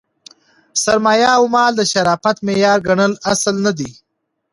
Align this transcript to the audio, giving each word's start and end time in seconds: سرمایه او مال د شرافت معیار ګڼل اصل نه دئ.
سرمایه 0.83 1.29
او 1.37 1.43
مال 1.53 1.71
د 1.77 1.81
شرافت 1.91 2.37
معیار 2.47 2.79
ګڼل 2.87 3.13
اصل 3.31 3.55
نه 3.65 3.71
دئ. 3.79 3.91